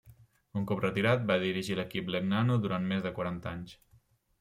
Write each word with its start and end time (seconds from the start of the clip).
Un 0.61 0.65
cop 0.71 0.81
retirat 0.85 1.29
va 1.33 1.37
dirigir 1.45 1.79
l'equip 1.83 2.13
Legnano 2.19 2.59
durant 2.67 2.93
més 2.95 3.09
de 3.09 3.17
quaranta 3.21 3.59
anys. 3.59 3.83